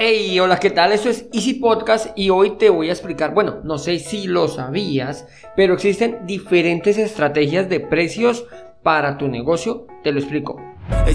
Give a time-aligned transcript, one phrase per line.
[0.00, 0.92] Hey, hola, ¿qué tal?
[0.92, 4.46] Esto es Easy Podcast y hoy te voy a explicar, bueno, no sé si lo
[4.46, 8.46] sabías, pero existen diferentes estrategias de precios
[8.84, 10.62] para tu negocio, te lo explico.
[11.04, 11.14] They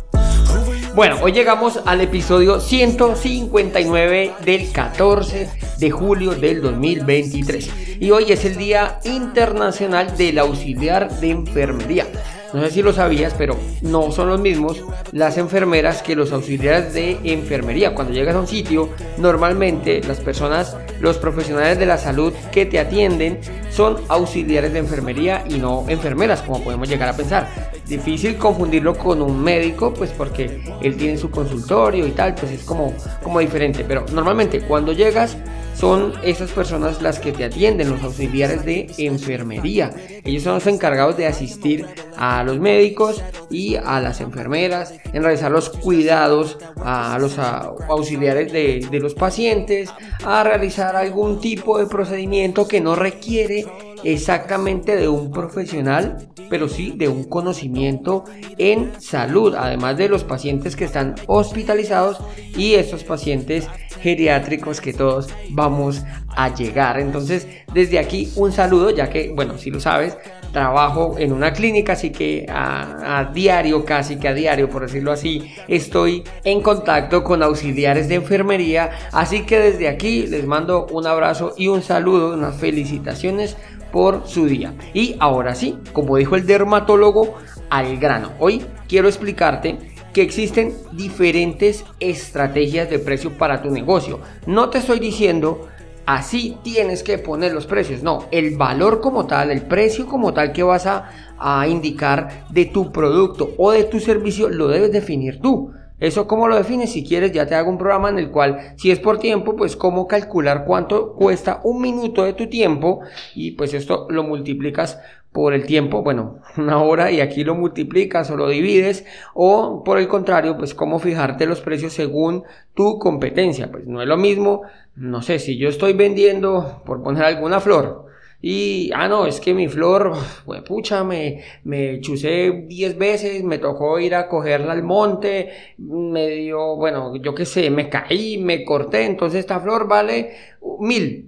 [0.93, 8.43] Bueno, hoy llegamos al episodio 159 del 14 de julio del 2023 y hoy es
[8.43, 12.07] el Día Internacional del Auxiliar de Enfermería.
[12.53, 16.93] No sé si lo sabías, pero no son los mismos las enfermeras que los auxiliares
[16.93, 17.95] de enfermería.
[17.95, 22.79] Cuando llegas a un sitio, normalmente las personas, los profesionales de la salud que te
[22.79, 27.70] atienden son auxiliares de enfermería y no enfermeras, como podemos llegar a pensar.
[27.91, 32.63] Difícil confundirlo con un médico, pues porque él tiene su consultorio y tal, pues es
[32.63, 33.83] como, como diferente.
[33.85, 35.35] Pero normalmente cuando llegas
[35.75, 39.91] son esas personas las que te atienden, los auxiliares de enfermería.
[40.23, 45.51] Ellos son los encargados de asistir a los médicos y a las enfermeras, en realizar
[45.51, 49.89] los cuidados a los auxiliares de, de los pacientes,
[50.23, 53.65] a realizar algún tipo de procedimiento que no requiere
[54.03, 58.25] exactamente de un profesional, pero sí de un conocimiento
[58.57, 62.19] en salud, además de los pacientes que están hospitalizados
[62.55, 63.67] y estos pacientes
[64.01, 66.99] geriátricos que todos vamos a llegar.
[66.99, 70.17] Entonces, desde aquí un saludo, ya que, bueno, si lo sabes,
[70.51, 75.53] trabajo en una clínica, así que a, diario, casi que a diario, por decirlo así,
[75.67, 78.91] estoy en contacto con auxiliares de enfermería.
[79.11, 83.55] Así que desde aquí les mando un abrazo y un saludo, unas felicitaciones
[83.91, 84.73] por su día.
[84.93, 87.35] Y ahora sí, como dijo el dermatólogo,
[87.69, 88.31] al grano.
[88.39, 89.77] Hoy quiero explicarte
[90.13, 94.19] que existen diferentes estrategias de precio para tu negocio.
[94.45, 95.67] No te estoy diciendo
[96.05, 98.03] así tienes que poner los precios.
[98.03, 102.65] No, el valor como tal, el precio como tal que vas a, a indicar de
[102.65, 105.71] tu producto o de tu servicio lo debes definir tú.
[106.01, 108.89] Eso cómo lo defines, si quieres ya te hago un programa en el cual si
[108.89, 113.01] es por tiempo, pues cómo calcular cuánto cuesta un minuto de tu tiempo
[113.35, 114.99] y pues esto lo multiplicas
[115.31, 119.99] por el tiempo, bueno, una hora y aquí lo multiplicas o lo divides o por
[119.99, 124.63] el contrario, pues cómo fijarte los precios según tu competencia, pues no es lo mismo,
[124.95, 128.10] no sé, si yo estoy vendiendo, por poner alguna flor,
[128.41, 130.13] y, ah, no, es que mi flor,
[130.45, 136.27] pues, pucha, me, me chusé 10 veces, me tocó ir a cogerla al monte, me
[136.29, 140.31] dio, bueno, yo qué sé, me caí, me corté, entonces esta flor vale
[140.79, 141.27] mil.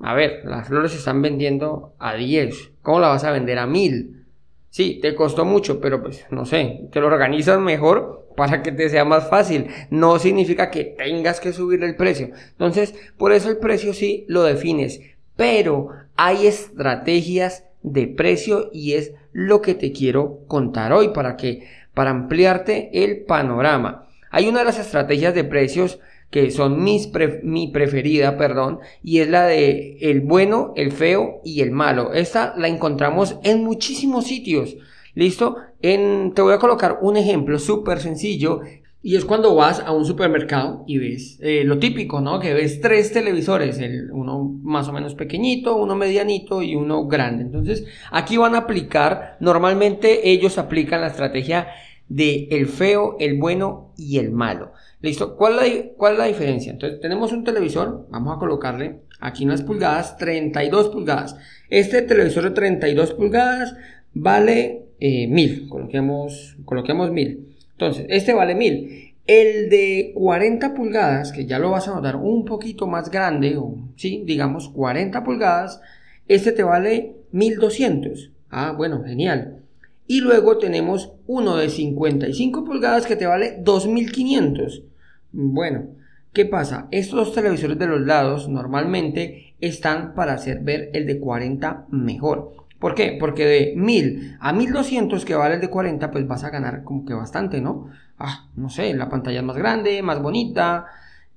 [0.00, 2.70] A ver, las flores se están vendiendo a 10.
[2.82, 4.24] ¿Cómo la vas a vender a mil?
[4.70, 8.88] Sí, te costó mucho, pero pues no sé, te lo organizas mejor para que te
[8.88, 9.68] sea más fácil.
[9.90, 12.30] No significa que tengas que subir el precio.
[12.52, 15.00] Entonces, por eso el precio sí lo defines
[15.38, 21.68] pero hay estrategias de precio y es lo que te quiero contar hoy para que
[21.94, 24.08] para ampliarte el panorama.
[24.30, 27.10] Hay una de las estrategias de precios que son mis
[27.44, 32.12] mi preferida, perdón, y es la de el bueno, el feo y el malo.
[32.12, 34.76] Esta la encontramos en muchísimos sitios.
[35.14, 35.56] ¿Listo?
[35.82, 38.60] En, te voy a colocar un ejemplo súper sencillo
[39.00, 42.40] y es cuando vas a un supermercado y ves eh, lo típico, ¿no?
[42.40, 47.44] Que ves tres televisores, el, uno más o menos pequeñito, uno medianito y uno grande.
[47.44, 51.68] Entonces, aquí van a aplicar, normalmente ellos aplican la estrategia
[52.08, 54.72] de el feo, el bueno y el malo.
[55.00, 55.36] ¿Listo?
[55.36, 55.62] ¿Cuál la,
[55.96, 56.72] cuál es la diferencia?
[56.72, 61.36] Entonces, tenemos un televisor, vamos a colocarle aquí unas pulgadas, 32 pulgadas.
[61.70, 63.76] Este televisor de 32 pulgadas
[64.12, 67.47] vale eh, 1000, coloquemos, coloquemos 1000.
[67.78, 69.14] Entonces, este vale 1000.
[69.28, 73.76] El de 40 pulgadas, que ya lo vas a notar un poquito más grande, o
[73.94, 75.80] sí, digamos 40 pulgadas,
[76.26, 78.32] este te vale 1200.
[78.50, 79.60] Ah, bueno, genial.
[80.08, 84.82] Y luego tenemos uno de 55 pulgadas que te vale 2500.
[85.30, 85.84] Bueno,
[86.32, 86.88] ¿qué pasa?
[86.90, 92.54] Estos televisores de los lados normalmente están para hacer ver el de 40 mejor.
[92.78, 93.16] ¿Por qué?
[93.18, 97.04] Porque de 1000 a 1200 que vale el de 40, pues vas a ganar como
[97.04, 97.88] que bastante, ¿no?
[98.18, 100.86] Ah, no sé, la pantalla es más grande, más bonita,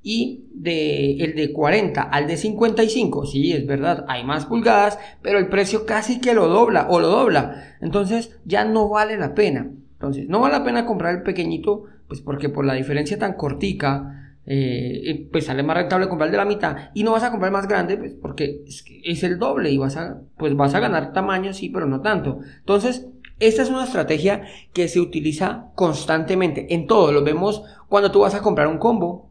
[0.03, 5.37] y de el de 40 al de 55, sí, es verdad, hay más pulgadas, pero
[5.37, 7.75] el precio casi que lo dobla o lo dobla.
[7.81, 9.69] Entonces ya no vale la pena.
[9.93, 14.20] Entonces, no vale la pena comprar el pequeñito, pues porque por la diferencia tan cortica,
[14.45, 17.67] eh, pues sale más rentable comprar de la mitad y no vas a comprar más
[17.67, 21.69] grande, pues porque es, el doble y vas a, pues vas a ganar tamaño, sí,
[21.69, 22.39] pero no tanto.
[22.59, 23.07] Entonces,
[23.39, 24.43] esta es una estrategia
[24.73, 27.11] que se utiliza constantemente en todo.
[27.11, 29.29] Lo vemos cuando tú vas a comprar un combo.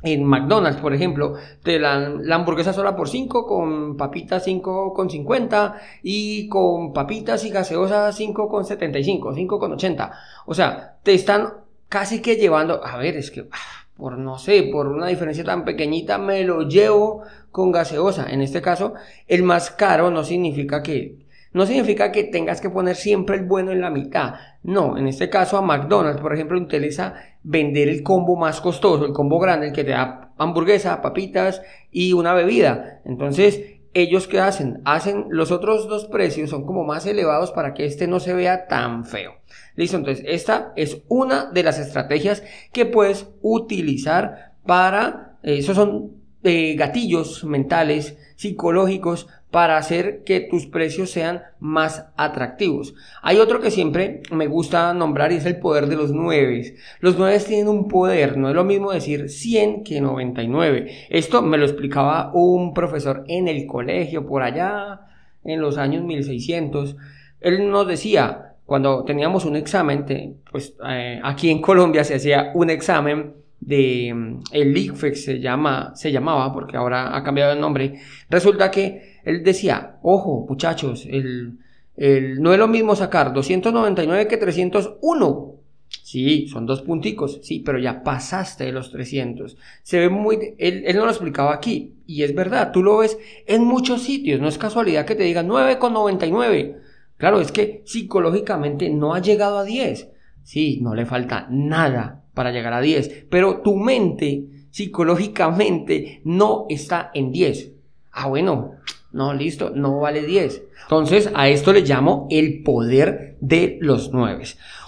[0.00, 1.34] En McDonald's, por ejemplo,
[1.64, 5.74] te la, la hamburguesa sola por 5 con papitas 5 con 50
[6.04, 10.12] y con papitas y gaseosa 5 con 75, 5 con 80.
[10.46, 11.48] O sea, te están
[11.88, 15.64] casi que llevando, a ver, es que ah, por no sé, por una diferencia tan
[15.64, 18.30] pequeñita me lo llevo con gaseosa.
[18.30, 18.94] En este caso,
[19.26, 23.72] el más caro no significa que no significa que tengas que poner siempre el bueno
[23.72, 24.34] en la mitad.
[24.62, 29.12] No, en este caso a McDonald's, por ejemplo, interesa vender el combo más costoso, el
[29.12, 33.00] combo grande, el que te da hamburguesa, papitas y una bebida.
[33.04, 34.82] Entonces, ellos qué hacen?
[34.84, 38.68] Hacen los otros dos precios son como más elevados para que este no se vea
[38.68, 39.37] tan feo.
[39.78, 42.42] Listo, entonces esta es una de las estrategias
[42.72, 50.66] que puedes utilizar para, eh, esos son eh, gatillos mentales, psicológicos para hacer que tus
[50.66, 52.96] precios sean más atractivos.
[53.22, 56.74] Hay otro que siempre me gusta nombrar y es el poder de los 9.
[56.98, 61.06] Los 9 tienen un poder, no es lo mismo decir 100 que 99.
[61.08, 65.02] Esto me lo explicaba un profesor en el colegio por allá
[65.44, 66.96] en los años 1600.
[67.40, 70.04] Él nos decía, cuando teníamos un examen,
[70.52, 75.92] pues eh, aquí en Colombia se hacía un examen de mm, el ICFEX se llama
[75.94, 77.98] se llamaba porque ahora ha cambiado el nombre.
[78.28, 81.60] Resulta que él decía ojo muchachos el,
[81.96, 85.54] el, no es lo mismo sacar 299 que 301
[85.88, 90.82] sí son dos punticos sí pero ya pasaste de los 300 se ve muy él,
[90.86, 94.48] él no lo explicaba aquí y es verdad tú lo ves en muchos sitios no
[94.48, 96.87] es casualidad que te digan 9,99
[97.18, 100.08] claro es que psicológicamente no ha llegado a 10
[100.48, 107.10] sí no le falta nada para llegar a 10, pero tu mente psicológicamente no está
[107.12, 107.72] en 10.
[108.12, 108.76] Ah, bueno,
[109.12, 110.62] no, listo, no vale 10.
[110.84, 114.44] Entonces, a esto le llamo el poder de los 9.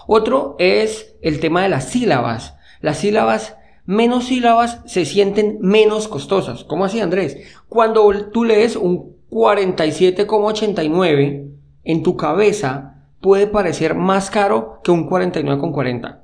[0.07, 2.55] Otro es el tema de las sílabas.
[2.81, 6.63] Las sílabas, menos sílabas, se sienten menos costosas.
[6.65, 7.37] ¿Cómo así, Andrés?
[7.69, 11.51] Cuando tú lees un 47,89
[11.85, 16.19] en tu cabeza, puede parecer más caro que un 49,40.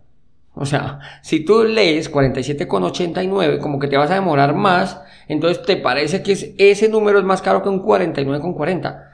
[0.55, 5.77] O sea, si tú lees 47,89, como que te vas a demorar más, entonces te
[5.77, 9.03] parece que ese número es más caro que un 49,40.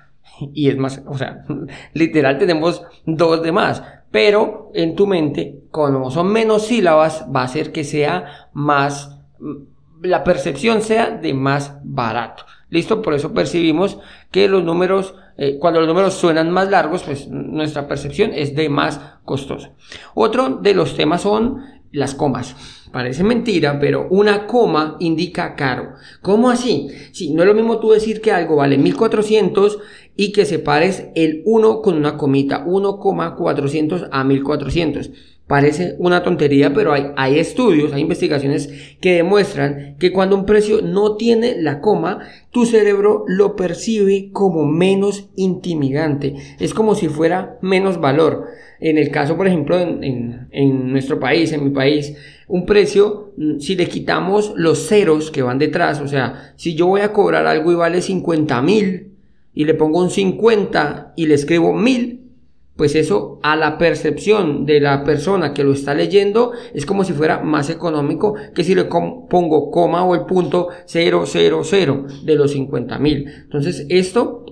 [0.54, 1.44] Y es más, o sea,
[1.94, 3.82] literal tenemos dos de más.
[4.12, 9.18] Pero en tu mente, como son menos sílabas, va a hacer que sea más,
[10.02, 12.44] la percepción sea de más barato.
[12.72, 13.02] ¿Listo?
[13.02, 13.98] Por eso percibimos
[14.30, 18.70] que los números, eh, cuando los números suenan más largos, pues nuestra percepción es de
[18.70, 19.74] más costoso.
[20.14, 21.58] Otro de los temas son
[21.92, 22.56] las comas.
[22.90, 25.96] Parece mentira, pero una coma indica caro.
[26.22, 26.88] ¿Cómo así?
[27.12, 29.78] Sí, no es lo mismo tú decir que algo vale 1400
[30.16, 35.10] y que separes el 1 con una comita, 1,400 a 1400.
[35.52, 40.80] Parece una tontería, pero hay, hay, estudios, hay investigaciones que demuestran que cuando un precio
[40.80, 42.20] no tiene la coma,
[42.50, 46.36] tu cerebro lo percibe como menos intimidante.
[46.58, 48.46] Es como si fuera menos valor.
[48.80, 52.16] En el caso, por ejemplo, en, en nuestro país, en mi país,
[52.48, 56.86] un precio, mm, si le quitamos los ceros que van detrás, o sea, si yo
[56.86, 59.12] voy a cobrar algo y vale 50 mil
[59.52, 62.21] y le pongo un 50 y le escribo mil,
[62.76, 67.12] pues eso a la percepción de la persona que lo está leyendo es como si
[67.12, 71.26] fuera más económico que si le pongo coma o el punto 000
[72.24, 73.26] de los 50 mil.
[73.26, 74.46] Entonces esto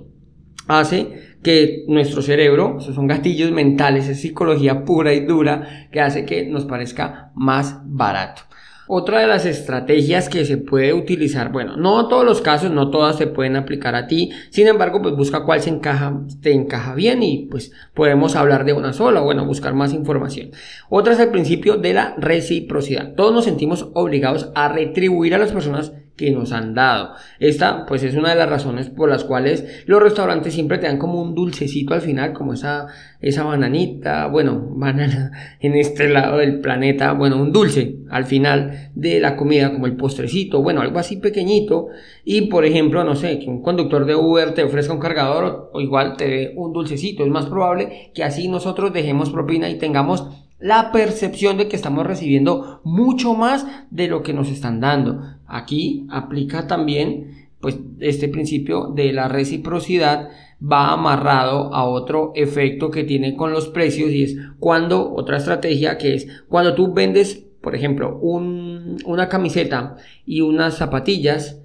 [0.68, 6.24] hace que nuestro cerebro, esos son gatillos mentales, es psicología pura y dura que hace
[6.24, 8.42] que nos parezca más barato.
[8.92, 13.16] Otra de las estrategias que se puede utilizar, bueno, no todos los casos, no todas
[13.16, 17.22] se pueden aplicar a ti, sin embargo, pues busca cuál se encaja, te encaja bien
[17.22, 20.50] y pues podemos hablar de una sola, bueno, buscar más información.
[20.88, 23.14] Otra es el principio de la reciprocidad.
[23.14, 27.14] Todos nos sentimos obligados a retribuir a las personas que nos han dado.
[27.38, 30.98] Esta pues es una de las razones por las cuales los restaurantes siempre te dan
[30.98, 32.88] como un dulcecito al final, como esa,
[33.20, 39.20] esa bananita, bueno, banana en este lado del planeta, bueno, un dulce al final de
[39.20, 41.88] la comida, como el postrecito, bueno, algo así pequeñito.
[42.24, 45.80] Y por ejemplo, no sé, que un conductor de Uber te ofrezca un cargador o
[45.80, 47.24] igual te dé un dulcecito.
[47.24, 50.26] Es más probable que así nosotros dejemos propina y tengamos
[50.60, 55.22] la percepción de que estamos recibiendo mucho más de lo que nos están dando.
[55.46, 63.04] Aquí aplica también pues este principio de la reciprocidad va amarrado a otro efecto que
[63.04, 67.74] tiene con los precios y es cuando otra estrategia que es cuando tú vendes por
[67.74, 71.60] ejemplo una camiseta y unas zapatillas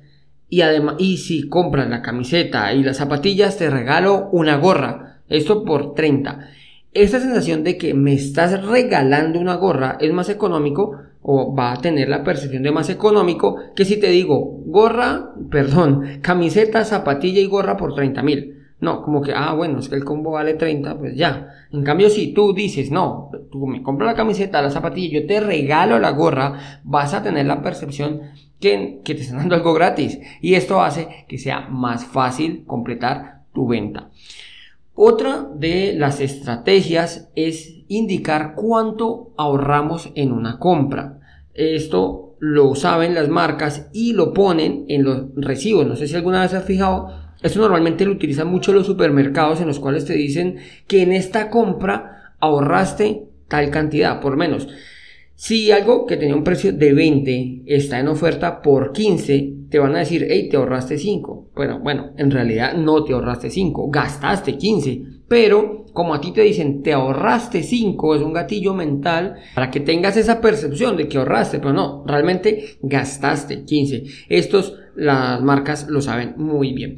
[0.50, 5.64] y además y si compras la camiseta y las zapatillas te regalo una gorra esto
[5.64, 6.50] por 30
[6.96, 11.82] esta sensación de que me estás regalando una gorra es más económico o va a
[11.82, 17.48] tener la percepción de más económico que si te digo gorra, perdón, camiseta, zapatilla y
[17.48, 18.56] gorra por 30 mil.
[18.80, 21.50] No, como que, ah, bueno, es que el combo vale 30, pues ya.
[21.72, 25.40] En cambio, si tú dices, no, tú me compras la camiseta, la zapatilla, yo te
[25.40, 28.22] regalo la gorra, vas a tener la percepción
[28.60, 30.20] que, que te están dando algo gratis.
[30.42, 34.12] Y esto hace que sea más fácil completar tu venta.
[34.98, 41.20] Otra de las estrategias es indicar cuánto ahorramos en una compra.
[41.54, 45.86] Esto lo saben las marcas y lo ponen en los recibos.
[45.86, 47.10] No sé si alguna vez has fijado.
[47.44, 51.50] Esto normalmente lo utilizan mucho los supermercados en los cuales te dicen que en esta
[51.50, 54.70] compra ahorraste tal cantidad, por menos.
[55.36, 59.94] Si algo que tenía un precio de 20 está en oferta por 15, te van
[59.94, 61.50] a decir, hey, te ahorraste 5.
[61.54, 65.02] Bueno, bueno, en realidad no te ahorraste 5, gastaste 15.
[65.28, 69.82] Pero como a ti te dicen, te ahorraste 5, es un gatillo mental para que
[69.82, 74.04] tengas esa percepción de que ahorraste, pero no, realmente gastaste 15.
[74.30, 76.96] Estos las marcas lo saben muy bien.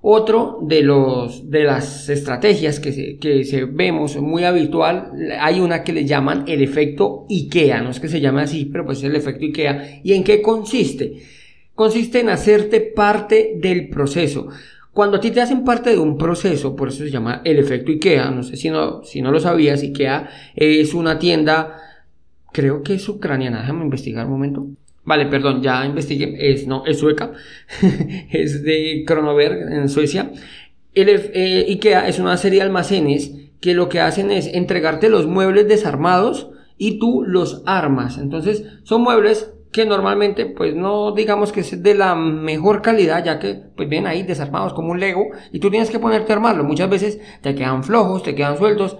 [0.00, 6.06] Otro de, los, de las estrategias que que vemos muy habitual, hay una que le
[6.06, 9.44] llaman el efecto IKEA, no es que se llame así, pero pues es el efecto
[9.44, 10.00] IKEA.
[10.02, 11.34] ¿Y en qué consiste?
[11.74, 14.48] Consiste en hacerte parte del proceso.
[14.92, 17.90] Cuando a ti te hacen parte de un proceso, por eso se llama el efecto
[17.90, 21.80] IKEA, no sé si no, si no lo sabías, IKEA es una tienda,
[22.52, 24.66] creo que es ucraniana, déjame investigar un momento.
[25.04, 27.32] Vale, perdón, ya investigué, es, no, es sueca,
[28.30, 30.30] es de Kronoberg en Suecia.
[30.94, 35.66] Eh, IKEA es una serie de almacenes que lo que hacen es entregarte los muebles
[35.66, 38.18] desarmados y tú los armas.
[38.18, 43.40] Entonces, son muebles que normalmente, pues no digamos que es de la mejor calidad, ya
[43.40, 46.62] que pues vienen ahí desarmados como un Lego y tú tienes que ponerte a armarlo.
[46.62, 48.96] Muchas veces te quedan flojos, te quedan sueltos,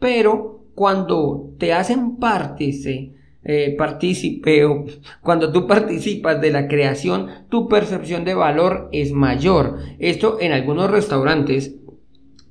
[0.00, 3.14] pero cuando te hacen partícipe
[3.44, 3.76] eh,
[5.22, 9.78] cuando tú participas de la creación, tu percepción de valor es mayor.
[10.00, 11.76] Esto en algunos restaurantes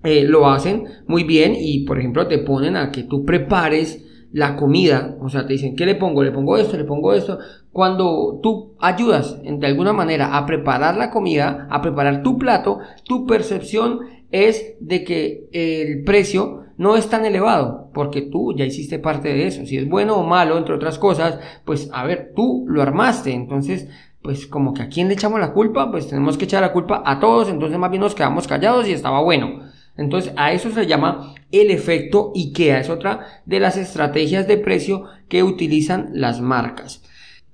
[0.06, 4.05] eh, lo hacen muy bien y por ejemplo te ponen a que tú prepares
[4.36, 6.22] la comida, o sea, te dicen, ¿qué le pongo?
[6.22, 7.40] Le pongo esto, le pongo esto.
[7.72, 13.26] Cuando tú ayudas de alguna manera a preparar la comida, a preparar tu plato, tu
[13.26, 14.02] percepción
[14.32, 19.48] es de que el precio no es tan elevado, porque tú ya hiciste parte de
[19.48, 19.66] eso.
[19.66, 23.88] Si es bueno o malo, entre otras cosas, pues a ver, tú lo armaste, entonces
[24.22, 27.04] pues como que a quién le echamos la culpa, pues tenemos que echar la culpa
[27.06, 29.60] a todos, entonces más bien nos quedamos callados y estaba bueno.
[29.98, 35.06] Entonces a eso se llama el efecto IKEA, es otra de las estrategias de precio
[35.30, 37.02] que utilizan las marcas.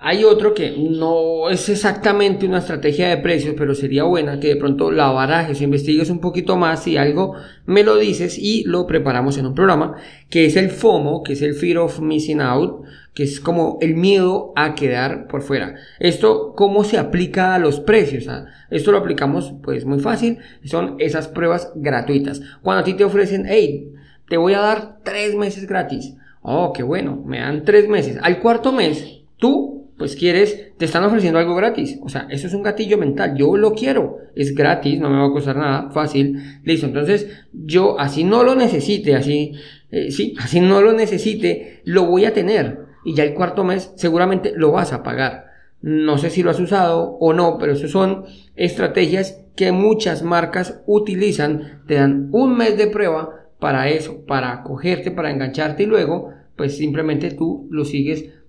[0.03, 4.55] Hay otro que no es exactamente una estrategia de precios, pero sería buena que de
[4.55, 7.35] pronto la barajes investigues un poquito más y algo
[7.67, 11.43] me lo dices y lo preparamos en un programa, que es el FOMO, que es
[11.43, 15.75] el Fear of Missing Out, que es como el miedo a quedar por fuera.
[15.99, 18.27] Esto, ¿cómo se aplica a los precios?
[18.27, 22.41] Ah, esto lo aplicamos pues muy fácil, son esas pruebas gratuitas.
[22.63, 23.93] Cuando a ti te ofrecen, hey,
[24.27, 26.15] te voy a dar tres meses gratis.
[26.41, 28.17] Oh, qué bueno, me dan tres meses.
[28.19, 31.99] Al cuarto mes, tú pues quieres, te están ofreciendo algo gratis.
[32.01, 33.35] O sea, eso es un gatillo mental.
[33.37, 34.17] Yo lo quiero.
[34.35, 35.91] Es gratis, no me va a costar nada.
[35.91, 36.41] Fácil.
[36.63, 36.87] Listo.
[36.87, 39.51] Entonces, yo así no lo necesite, así,
[39.91, 42.79] eh, sí, así no lo necesite, lo voy a tener.
[43.05, 45.45] Y ya el cuarto mes seguramente lo vas a pagar.
[45.83, 50.81] No sé si lo has usado o no, pero eso son estrategias que muchas marcas
[50.87, 51.83] utilizan.
[51.85, 56.75] Te dan un mes de prueba para eso, para cogerte, para engancharte y luego, pues
[56.75, 58.40] simplemente tú lo sigues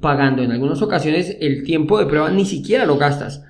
[0.00, 0.42] pagando.
[0.42, 3.44] En algunas ocasiones el tiempo de prueba ni siquiera lo gastas.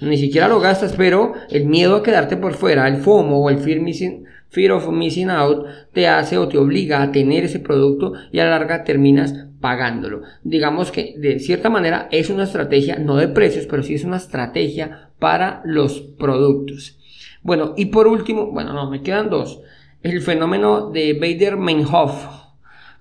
[0.00, 3.58] Ni siquiera lo gastas, pero el miedo a quedarte por fuera, el FOMO o el
[3.58, 8.44] fear, of missing out, te hace o te obliga a tener ese producto y a
[8.44, 10.22] la larga terminas pagándolo.
[10.44, 14.18] Digamos que de cierta manera es una estrategia, no de precios, pero sí es una
[14.18, 16.98] estrategia para los productos.
[17.42, 19.60] Bueno, y por último, bueno, no, me quedan dos.
[20.02, 22.35] El fenómeno de Bader-Meinhof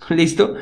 [0.09, 0.55] ¿Listo?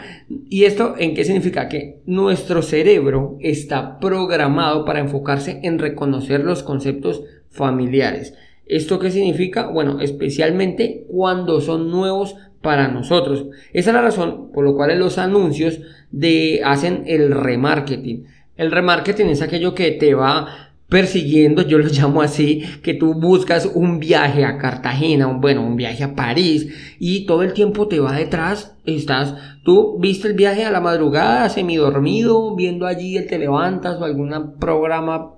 [0.49, 1.67] ¿Y esto en qué significa?
[1.67, 8.35] Que nuestro cerebro está programado para enfocarse en reconocer los conceptos familiares.
[8.65, 9.67] ¿Esto qué significa?
[9.67, 13.47] Bueno, especialmente cuando son nuevos para nosotros.
[13.73, 15.81] Esa es la razón por la cual los anuncios
[16.11, 18.25] de, hacen el remarketing.
[18.55, 23.65] El remarketing es aquello que te va persiguiendo, yo lo llamo así, que tú buscas
[23.65, 26.67] un viaje a Cartagena, un, bueno, un viaje a París
[26.99, 29.33] y todo el tiempo te va detrás, estás,
[29.63, 34.59] tú viste el viaje a la madrugada, semidormido, viendo allí el te levantas o algún
[34.59, 35.31] programa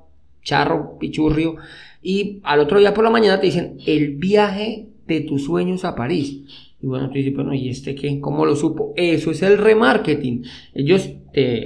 [0.44, 1.56] charro, pichurrio
[2.04, 5.96] y al otro día por la mañana te dicen el viaje de tus sueños a
[5.96, 6.65] París.
[6.86, 8.20] Y bueno, tú dices, bueno, ¿y este qué?
[8.20, 8.94] ¿Cómo lo supo?
[8.96, 10.44] Eso es el remarketing.
[10.76, 11.10] Ellos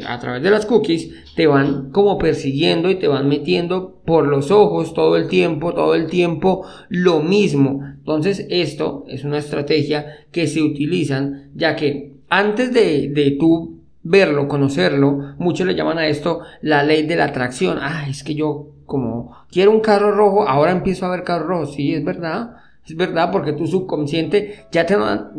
[0.07, 4.49] a través de las cookies te van como persiguiendo y te van metiendo por los
[4.49, 7.83] ojos todo el tiempo, todo el tiempo lo mismo.
[7.97, 14.47] Entonces esto es una estrategia que se utilizan ya que antes de, de tú verlo,
[14.47, 17.77] conocerlo, muchos le llaman a esto la ley de la atracción.
[17.81, 21.65] Ah, es que yo como quiero un carro rojo, ahora empiezo a ver carro rojo.
[21.65, 22.55] Sí, es verdad.
[22.85, 24.97] Es verdad, porque tu subconsciente ya te,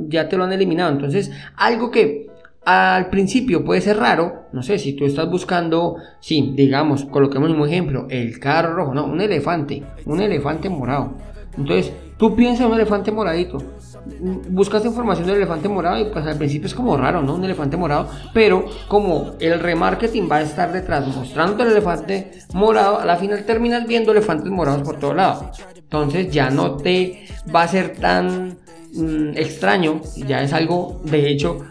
[0.08, 0.92] ya te lo han eliminado.
[0.92, 2.30] Entonces, algo que
[2.64, 7.66] al principio puede ser raro, no sé, si tú estás buscando, sí, digamos, coloquemos un
[7.66, 11.14] ejemplo, el carro rojo, no, un elefante, un elefante morado.
[11.56, 13.58] Entonces, tú piensas en un elefante moradito,
[14.50, 17.34] buscas información del elefante morado y pues al principio es como raro, ¿no?
[17.34, 23.00] Un elefante morado, pero como el remarketing va a estar detrás mostrando el elefante morado,
[23.00, 25.62] a la final terminas viendo elefantes morados por todos lados.
[25.92, 28.58] Entonces ya no te va a ser tan
[28.94, 31.66] mm, extraño, ya es algo de hecho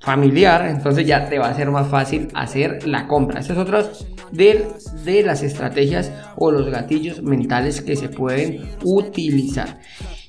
[0.00, 3.40] familiar, entonces ya te va a ser más fácil hacer la compra.
[3.40, 3.84] Estas es otra
[4.30, 4.68] de,
[5.04, 9.80] de las estrategias o los gatillos mentales que se pueden utilizar.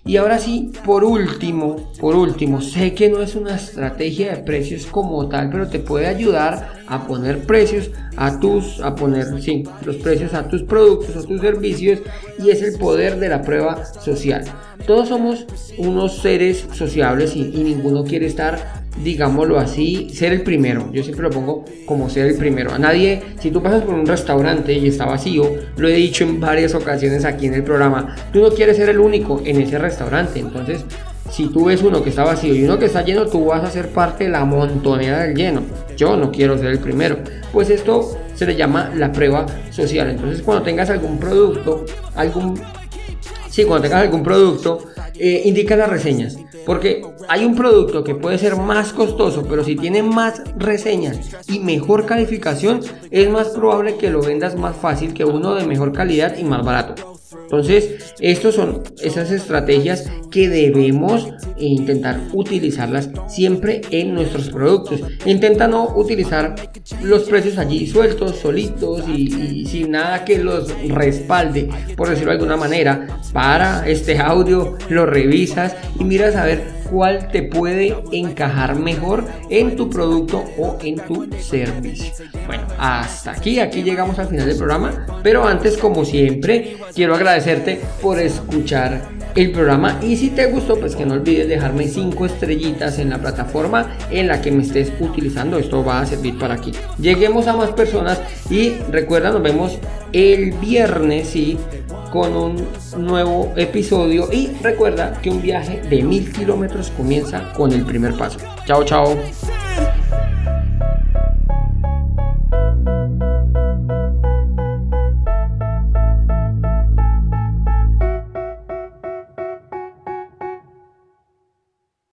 [0.05, 4.85] Y ahora sí, por último, por último, sé que no es una estrategia de precios
[4.85, 9.97] como tal, pero te puede ayudar a poner precios a tus, a poner, sí, los
[9.97, 11.99] precios a tus productos, a tus servicios
[12.39, 14.43] y es el poder de la prueba social.
[14.85, 15.45] Todos somos
[15.77, 20.91] unos seres sociables y, y ninguno quiere estar digámoslo así, ser el primero.
[20.91, 22.71] Yo siempre lo pongo como ser el primero.
[22.71, 25.43] A nadie, si tú pasas por un restaurante y está vacío,
[25.77, 28.99] lo he dicho en varias ocasiones aquí en el programa, tú no quieres ser el
[28.99, 30.39] único en ese restaurante.
[30.39, 30.85] Entonces,
[31.33, 33.71] si tú ves uno que está vacío y uno que está lleno, tú vas a
[33.71, 35.63] ser parte de la montonera del lleno.
[35.97, 37.17] Yo no quiero ser el primero.
[37.51, 40.11] Pues esto se le llama la prueba social.
[40.11, 42.61] Entonces, cuando tengas algún producto, algún...
[43.49, 46.37] Sí, cuando tengas algún producto, eh, indica las reseñas.
[46.67, 51.59] Porque hay un producto que puede ser más costoso, pero si tiene más reseñas y
[51.59, 56.37] mejor calificación, es más probable que lo vendas más fácil que uno de mejor calidad
[56.37, 57.12] y más barato.
[57.53, 65.01] Entonces, estas son esas estrategias que debemos intentar utilizarlas siempre en nuestros productos.
[65.27, 66.55] Intenta no utilizar
[67.03, 72.57] los precios allí sueltos, solitos y, sin nada que los respalde, por decirlo de alguna
[72.57, 73.19] manera.
[73.31, 79.75] Para este audio, lo revisas y miras a ver cuál te puede encajar mejor en
[79.75, 82.13] tu producto o en tu servicio.
[82.45, 87.81] Bueno, hasta aquí, aquí llegamos al final del programa, pero antes, como siempre, quiero agradecerte
[87.99, 89.01] por escuchar
[89.33, 93.17] el programa y si te gustó pues que no olvides dejarme 5 estrellitas en la
[93.17, 97.57] plataforma en la que me estés utilizando esto va a servir para que lleguemos a
[97.57, 99.79] más personas y recuerda nos vemos
[100.11, 101.57] el viernes y
[102.13, 104.31] con un nuevo episodio.
[104.31, 108.37] Y recuerda que un viaje de mil kilómetros comienza con el primer paso.
[108.67, 109.17] Chao chao